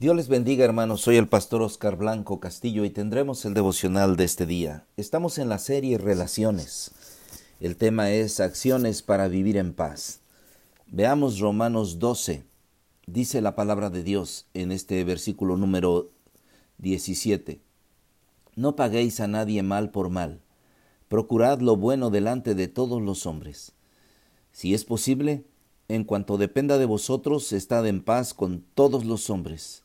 [0.00, 4.24] Dios les bendiga hermanos, soy el pastor Oscar Blanco Castillo y tendremos el devocional de
[4.24, 4.86] este día.
[4.96, 6.92] Estamos en la serie Relaciones.
[7.60, 10.20] El tema es Acciones para vivir en paz.
[10.86, 12.44] Veamos Romanos 12.
[13.08, 16.08] Dice la palabra de Dios en este versículo número
[16.78, 17.60] 17.
[18.56, 20.40] No paguéis a nadie mal por mal.
[21.08, 23.72] Procurad lo bueno delante de todos los hombres.
[24.50, 25.44] Si es posible,
[25.88, 29.84] en cuanto dependa de vosotros, estad en paz con todos los hombres.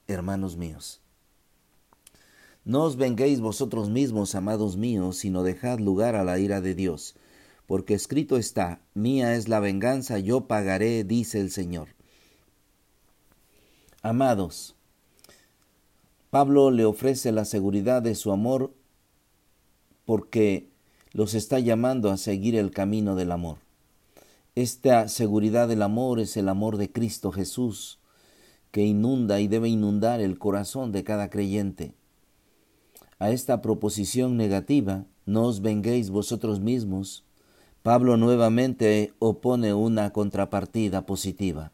[0.11, 1.01] hermanos míos.
[2.63, 7.15] No os venguéis vosotros mismos, amados míos, sino dejad lugar a la ira de Dios,
[7.65, 11.89] porque escrito está, mía es la venganza, yo pagaré, dice el Señor.
[14.03, 14.75] Amados,
[16.29, 18.73] Pablo le ofrece la seguridad de su amor
[20.05, 20.69] porque
[21.13, 23.57] los está llamando a seguir el camino del amor.
[24.55, 27.99] Esta seguridad del amor es el amor de Cristo Jesús,
[28.71, 31.93] que inunda y debe inundar el corazón de cada creyente.
[33.19, 37.23] A esta proposición negativa, no os venguéis vosotros mismos,
[37.83, 41.71] Pablo nuevamente opone una contrapartida positiva.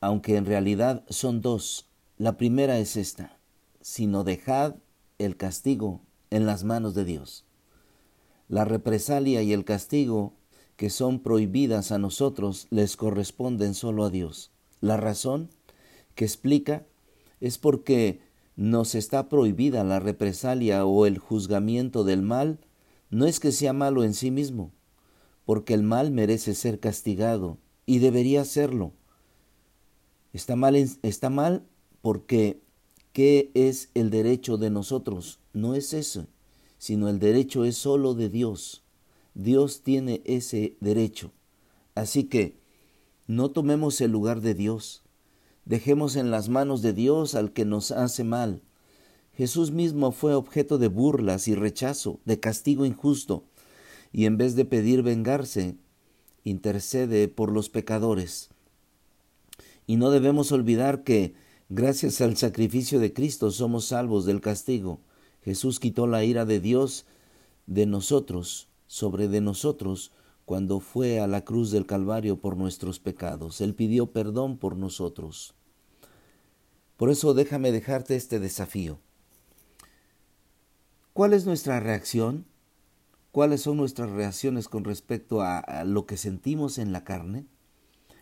[0.00, 1.88] Aunque en realidad son dos.
[2.18, 3.38] La primera es esta,
[3.80, 4.76] sino dejad
[5.18, 7.44] el castigo en las manos de Dios.
[8.48, 10.34] La represalia y el castigo
[10.76, 14.53] que son prohibidas a nosotros les corresponden solo a Dios.
[14.84, 15.48] La razón
[16.14, 16.84] que explica
[17.40, 18.20] es porque
[18.54, 22.58] nos está prohibida la represalia o el juzgamiento del mal,
[23.08, 24.72] no es que sea malo en sí mismo,
[25.46, 28.92] porque el mal merece ser castigado y debería serlo.
[30.34, 31.64] Está mal, está mal
[32.02, 32.60] porque
[33.14, 35.40] ¿qué es el derecho de nosotros?
[35.54, 36.26] No es eso,
[36.76, 38.84] sino el derecho es solo de Dios.
[39.32, 41.32] Dios tiene ese derecho.
[41.94, 42.63] Así que
[43.26, 45.02] no tomemos el lugar de Dios.
[45.64, 48.60] Dejemos en las manos de Dios al que nos hace mal.
[49.34, 53.44] Jesús mismo fue objeto de burlas y rechazo, de castigo injusto,
[54.12, 55.76] y en vez de pedir vengarse,
[56.44, 58.50] intercede por los pecadores.
[59.86, 61.34] Y no debemos olvidar que,
[61.68, 65.00] gracias al sacrificio de Cristo, somos salvos del castigo.
[65.42, 67.06] Jesús quitó la ira de Dios
[67.66, 70.12] de nosotros, sobre de nosotros,
[70.44, 73.60] cuando fue a la cruz del Calvario por nuestros pecados.
[73.60, 75.54] Él pidió perdón por nosotros.
[76.96, 78.98] Por eso déjame dejarte este desafío.
[81.12, 82.46] ¿Cuál es nuestra reacción?
[83.30, 87.46] ¿Cuáles son nuestras reacciones con respecto a, lo que sentimos en la carne?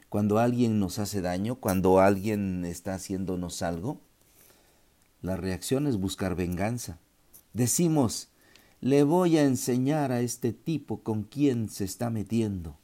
[0.09, 4.00] Cuando alguien nos hace daño, cuando alguien está haciéndonos algo,
[5.21, 6.99] la reacción es buscar venganza.
[7.53, 8.31] Decimos,
[8.82, 12.76] le voy a enseñar a este tipo con quién se está metiendo.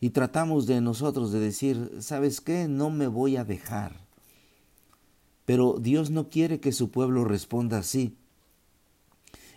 [0.00, 2.68] Y tratamos de nosotros de decir, ¿sabes qué?
[2.68, 4.00] No me voy a dejar.
[5.44, 8.16] Pero Dios no quiere que su pueblo responda así.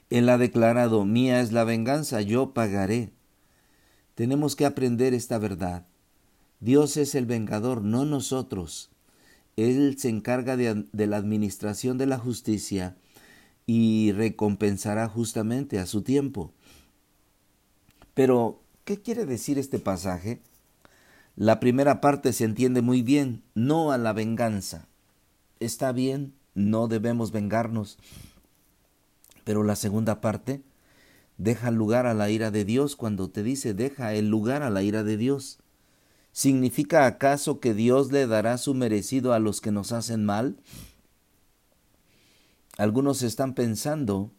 [0.10, 3.14] Él ha declarado, mía es la venganza, yo pagaré.
[4.16, 5.88] Tenemos que aprender esta verdad.
[6.60, 8.90] Dios es el vengador, no nosotros.
[9.56, 12.98] Él se encarga de, de la administración de la justicia
[13.68, 16.52] y recompensará justamente a su tiempo.
[18.16, 20.42] Pero, ¿qué quiere decir este pasaje?
[21.36, 24.88] La primera parte se entiende muy bien, no a la venganza.
[25.60, 28.00] Está bien, no debemos vengarnos.
[29.44, 30.64] Pero la segunda parte
[31.38, 34.82] deja lugar a la ira de Dios cuando te dice deja el lugar a la
[34.82, 35.60] ira de Dios.
[36.32, 40.58] ¿Significa acaso que Dios le dará su merecido a los que nos hacen mal?
[42.78, 44.32] Algunos están pensando,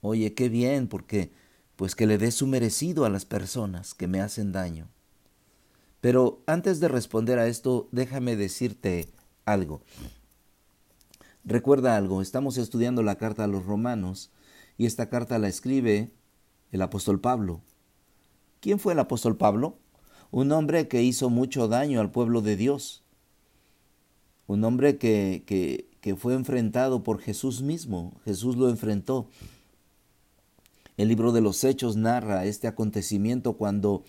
[0.00, 1.32] oye, qué bien, porque
[1.76, 4.88] pues que le dé su merecido a las personas que me hacen daño.
[6.00, 9.08] Pero antes de responder a esto, déjame decirte
[9.44, 9.82] algo.
[11.44, 14.30] Recuerda algo, estamos estudiando la carta a los romanos
[14.78, 16.10] y esta carta la escribe
[16.72, 17.60] el apóstol Pablo.
[18.60, 19.78] ¿Quién fue el apóstol Pablo?
[20.30, 23.04] Un hombre que hizo mucho daño al pueblo de Dios.
[24.46, 28.12] Un hombre que, que, que fue enfrentado por Jesús mismo.
[28.24, 29.26] Jesús lo enfrentó.
[30.96, 34.04] El libro de los Hechos narra este acontecimiento cuando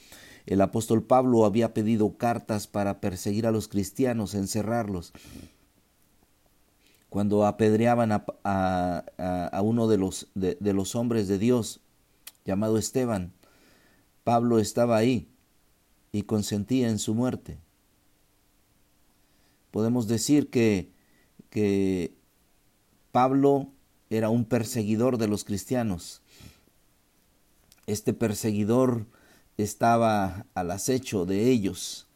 [0.45, 5.11] El apóstol Pablo había pedido cartas para perseguir a los cristianos, encerrarlos.
[7.09, 11.79] Cuando apedreaban a, uno de los, de los hombres de Dios,
[12.45, 13.33] llamado Esteban,
[14.23, 15.29] Pablo estaba ahí
[16.11, 17.57] y consentía en su muerte.
[19.71, 20.95] Podemos decir que,
[21.49, 22.13] que
[23.11, 23.69] Pablo
[24.09, 26.21] era un perseguidor de los cristianos.
[27.85, 29.05] Este perseguidor
[29.57, 32.07] estaba al acecho de ellos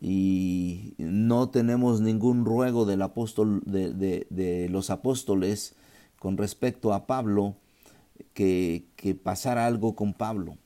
[0.00, 5.74] y no tenemos ningún ruego del apóstol de, de, los apóstoles
[6.18, 7.56] con respecto a Pablo
[8.34, 10.58] que, que pasara algo con Pablo.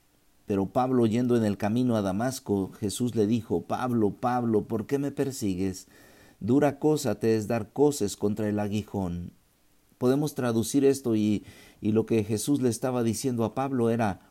[0.47, 4.99] Pero Pablo yendo en el camino a Damasco, Jesús le dijo, Pablo, Pablo, ¿por qué
[4.99, 5.87] me persigues?
[6.41, 9.33] Dura cosa te es dar coces contra el aguijón.
[9.99, 11.45] Podemos traducir esto y,
[11.81, 14.31] lo que Jesús le estaba diciendo a Pablo era,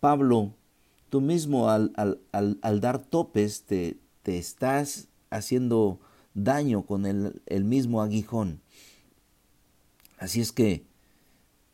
[0.00, 0.54] Pablo,
[1.08, 1.92] tú mismo al,
[2.80, 6.00] dar topes te, estás haciendo
[6.34, 8.60] daño con el mismo aguijón.
[10.18, 10.84] Así es que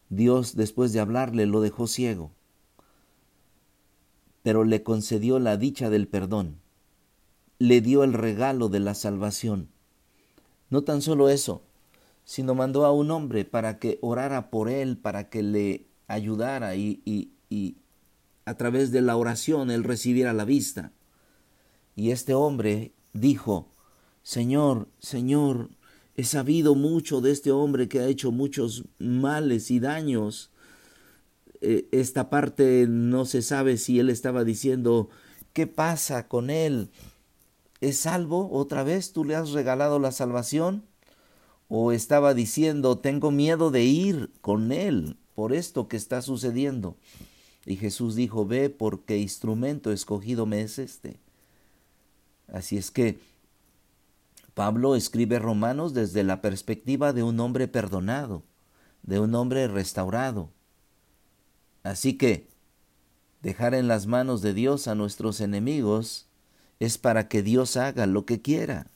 [0.08, 2.30] Dios después de hablarle lo dejó ciego,
[4.42, 6.60] pero le concedió la dicha del perdón,
[7.58, 9.68] le dio el regalo de la salvación.
[10.70, 11.62] No tan solo eso,
[12.24, 17.32] sino mandó a un hombre para que orara por él, para que le ayudara y,
[18.44, 20.92] a través de la oración él recibiera la vista.
[21.96, 23.72] Y este hombre dijo,
[24.22, 25.70] Señor, Señor,
[26.16, 30.50] he sabido mucho de este hombre que ha hecho muchos males y daños.
[31.60, 35.08] Eh, esta parte no se sabe si él estaba diciendo,
[35.52, 36.90] ¿qué pasa con él?
[37.80, 38.50] ¿Es salvo?
[38.50, 40.84] ¿Otra vez tú le has regalado la salvación?
[41.68, 46.96] ¿O estaba diciendo, tengo miedo de ir con él por esto que está sucediendo?
[47.66, 51.20] Y Jesús dijo, ve porque instrumento escogido me es este.
[52.48, 53.20] Así es que
[54.54, 58.42] Pablo escribe Romanos desde la perspectiva de un hombre perdonado,
[59.02, 60.50] de un hombre restaurado.
[61.82, 62.48] Así que
[63.42, 66.27] dejar en las manos de Dios a nuestros enemigos
[66.80, 68.86] es para que Dios haga lo que quiera.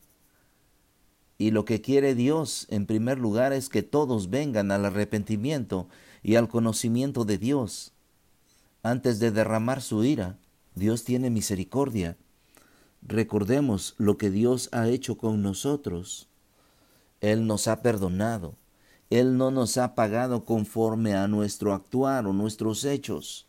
[1.39, 5.89] Y lo que quiere Dios, en primer lugar, es que todos vengan al arrepentimiento
[6.23, 7.93] y al conocimiento de Dios.
[8.83, 10.39] Antes de derramar su ira,
[10.75, 12.17] Dios tiene misericordia.
[13.03, 16.29] Recordemos lo que Dios ha hecho con nosotros.
[17.21, 18.55] Él nos ha perdonado.
[19.11, 23.47] Él no nos ha pagado conforme a nuestro actuar o nuestros hechos.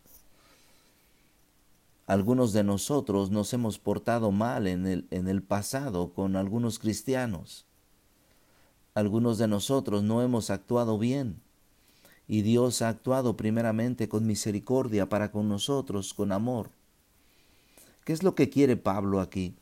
[2.05, 7.65] Algunos de nosotros nos hemos portado mal en el, en el pasado con algunos cristianos.
[8.93, 11.41] Algunos de nosotros no hemos actuado bien
[12.27, 16.71] y Dios ha actuado primeramente con misericordia para con nosotros, con amor.
[18.05, 19.55] ¿Qué es lo que quiere Pablo aquí?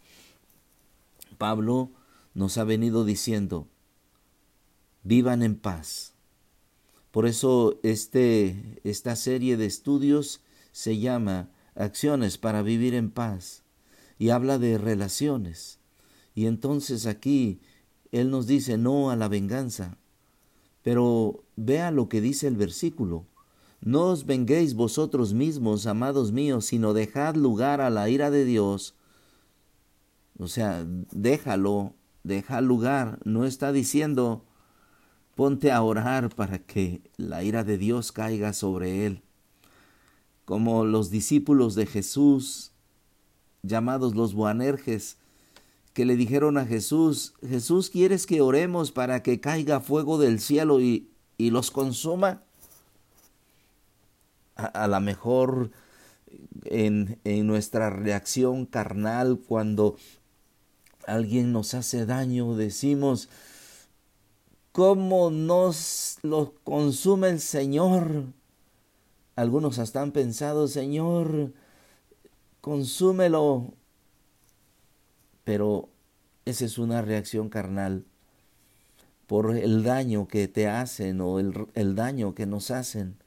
[1.37, 1.91] Pablo
[2.33, 3.67] nos ha venido diciendo,
[5.03, 6.13] vivan en paz.
[7.11, 10.41] Por eso este, esta serie de estudios
[10.71, 11.49] se llama
[11.81, 13.63] Acciones para vivir en paz
[14.19, 15.79] y habla de relaciones.
[16.35, 17.59] Y entonces aquí
[18.11, 19.97] Él nos dice no a la venganza,
[20.83, 23.25] pero vea lo que dice el versículo.
[23.81, 28.93] No os venguéis vosotros mismos, amados míos, sino dejad lugar a la ira de Dios.
[30.37, 33.17] O sea, déjalo, deja lugar.
[33.23, 34.45] No está diciendo,
[35.33, 39.23] ponte a orar para que la ira de Dios caiga sobre él.
[40.51, 42.73] Como los discípulos de Jesús,
[43.63, 45.15] llamados los Boanerges,
[45.93, 50.81] que le dijeron a Jesús, Jesús, ¿quieres que oremos para que caiga fuego del cielo
[50.81, 52.43] y, y los consuma?
[54.57, 55.71] A, lo mejor
[56.65, 59.95] en, en nuestra reacción carnal cuando
[61.07, 63.29] alguien nos hace daño, decimos,
[64.73, 68.25] ¿cómo nos lo consume el Señor?
[69.41, 71.51] Algunos hasta han pensado, Señor,
[72.61, 73.73] consúmelo
[75.43, 75.89] pero
[76.45, 78.05] esa es una reacción carnal
[79.27, 83.17] por el daño que te hacen o el, daño que nos hacen.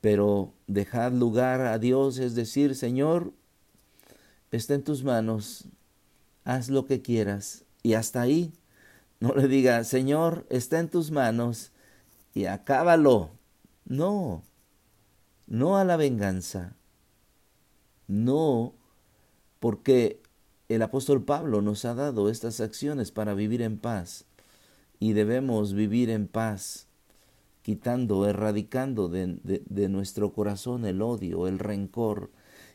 [0.00, 3.32] Pero dejar lugar a Dios es decir, Señor,
[4.50, 5.66] está en tus manos,
[6.44, 7.64] haz lo que quieras.
[7.82, 8.52] Y hasta ahí,
[9.20, 11.72] no le diga, Señor, está en tus manos
[12.34, 13.30] y acábalo.
[13.84, 14.42] No,
[15.50, 16.76] no a la venganza.
[18.08, 18.72] No,
[19.58, 20.22] porque
[20.70, 24.24] el apóstol Pablo nos ha dado estas acciones para vivir en paz
[24.98, 26.86] y debemos vivir en paz,
[27.62, 32.30] quitando, erradicando de, nuestro corazón el odio, el rencor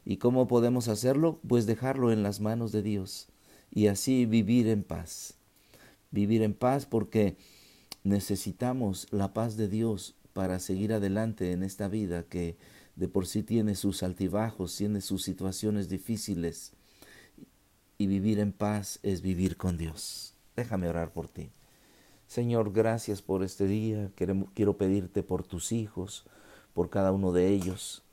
[0.08, 1.39] ¿Y cómo podemos hacerlo?
[1.48, 3.27] Pues dejarlo en las manos de Dios
[3.72, 5.34] y así vivir en paz.
[6.12, 7.38] Vivir en paz porque
[8.03, 12.58] necesitamos la paz de Dios para seguir adelante en esta vida que
[12.98, 16.74] de por sí tiene sus altibajos, tiene sus situaciones difíciles.
[17.98, 20.34] Y vivir en paz es vivir con Dios.
[20.58, 21.51] Déjame orar por ti.
[22.27, 24.12] Señor, gracias por este día.
[24.54, 26.25] Quiero pedirte por tus hijos,
[26.74, 28.04] por cada uno de ellos,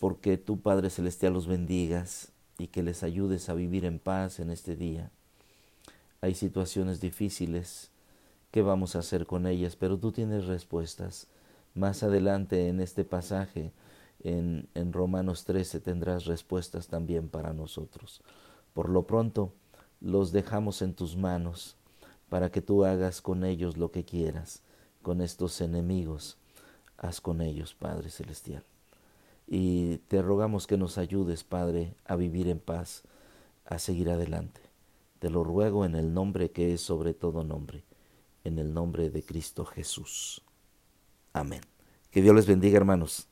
[0.00, 4.48] porque tú, Padre Celestial, los bendigas y que les ayudes a vivir en paz en
[4.48, 5.10] este día.
[6.22, 7.90] Hay situaciones difíciles,
[8.50, 9.76] ¿qué vamos a hacer con ellas?
[9.76, 11.28] Pero tú tienes respuestas.
[11.74, 13.72] Más adelante en este pasaje,
[14.20, 18.22] en, en Romanos 13, tendrás respuestas también para nosotros.
[18.72, 19.52] Por lo pronto,
[20.00, 21.76] los dejamos en tus manos
[22.28, 24.62] para que tú hagas con ellos lo que quieras,
[25.02, 26.38] con estos enemigos.
[26.96, 28.64] Haz con ellos, Padre Celestial
[29.46, 33.04] y te rogamos que nos ayudes, Padre, a vivir en paz,
[33.64, 34.60] a seguir adelante.
[35.20, 37.84] Te lo ruego en el nombre que es sobre todo nombre,
[38.46, 40.42] en el nombre de Cristo Jesús.
[41.32, 41.60] Amén.
[42.10, 43.28] Que Dios les bendiga, hermanos.